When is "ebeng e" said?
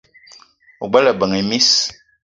1.13-1.41